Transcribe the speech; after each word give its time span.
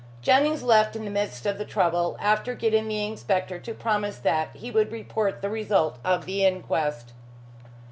Jennings 0.23 0.63
left 0.63 0.95
in 0.95 1.05
the 1.05 1.11
midst 1.11 1.45
of 1.45 1.59
the 1.59 1.63
trouble, 1.63 2.17
after 2.19 2.55
getting 2.55 2.87
the 2.87 3.05
inspector 3.05 3.59
to 3.59 3.73
promise 3.75 4.17
that 4.17 4.49
he 4.55 4.71
would 4.71 4.91
report 4.91 5.43
the 5.43 5.49
result 5.51 5.99
of 6.03 6.25
the 6.25 6.43
inquest. 6.43 7.13